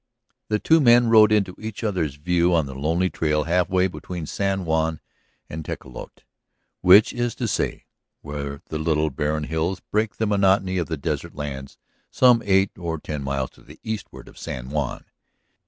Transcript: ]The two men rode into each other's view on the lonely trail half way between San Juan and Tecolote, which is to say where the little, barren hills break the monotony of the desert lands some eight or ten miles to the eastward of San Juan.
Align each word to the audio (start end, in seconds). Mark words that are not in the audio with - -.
]The 0.49 0.57
two 0.57 0.79
men 0.81 1.09
rode 1.11 1.31
into 1.31 1.55
each 1.59 1.83
other's 1.83 2.15
view 2.15 2.55
on 2.55 2.65
the 2.65 2.73
lonely 2.73 3.07
trail 3.11 3.43
half 3.43 3.69
way 3.69 3.85
between 3.85 4.25
San 4.25 4.65
Juan 4.65 4.99
and 5.47 5.63
Tecolote, 5.63 6.23
which 6.81 7.13
is 7.13 7.35
to 7.35 7.47
say 7.47 7.85
where 8.21 8.63
the 8.69 8.79
little, 8.79 9.11
barren 9.11 9.43
hills 9.43 9.79
break 9.91 10.15
the 10.15 10.25
monotony 10.25 10.79
of 10.79 10.87
the 10.87 10.97
desert 10.97 11.35
lands 11.35 11.77
some 12.09 12.41
eight 12.45 12.71
or 12.79 12.97
ten 12.97 13.21
miles 13.21 13.51
to 13.51 13.61
the 13.61 13.79
eastward 13.83 14.27
of 14.27 14.39
San 14.39 14.71
Juan. 14.71 15.05